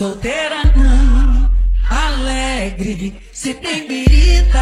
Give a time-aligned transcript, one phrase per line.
[0.00, 1.50] Solteira não,
[1.90, 4.60] alegre, se tem birita,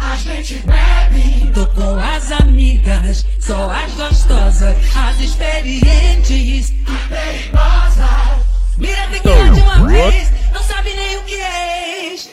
[0.00, 1.52] a gente bebe.
[1.52, 6.74] Tô com as amigas, só as gostosas, as experientes e
[7.06, 8.46] perigosas.
[8.78, 12.30] Mira tequila de uma vez, não sabe nem o que é ex.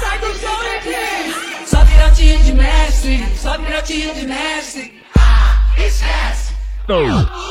[0.00, 5.00] Sai do chão e Só pirotinha de mestre, só pirotinha de mestre.
[5.16, 6.52] Ah, esquece.
[6.88, 7.49] Tem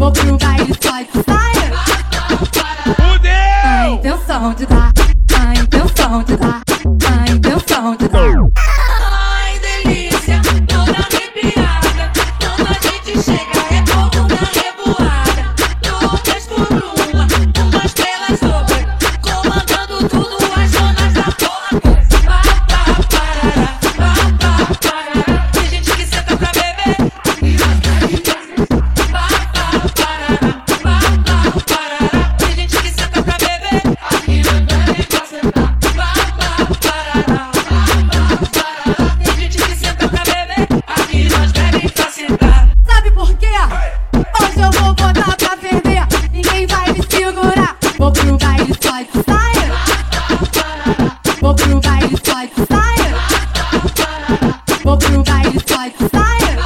[0.00, 1.74] Vou pro baile só de saia.
[3.62, 4.92] A intenção de dar.
[5.38, 6.69] A intenção de dar.
[54.90, 56.58] Vou pro baile só de saia.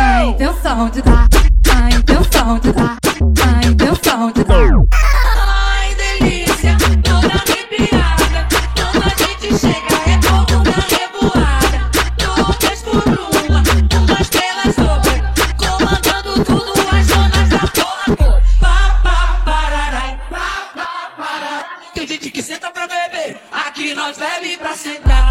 [0.00, 1.28] A intenção de dar.
[1.70, 2.96] A intenção de dar.
[3.44, 4.72] A intenção de dar.
[4.90, 8.48] Ai, delícia, toda arrepiada.
[8.74, 11.78] Quando a gente chega, é fogo na revoada.
[12.16, 13.60] Duas por uma,
[14.00, 15.22] umas pelas sobre.
[15.58, 18.40] Comandando tudo, as zonas da porra.
[18.58, 21.64] Pá, pá, pararai, pá, pá, pararai.
[21.92, 25.29] Tem gente que senta pra beber, aqui nós bebe pra sentar.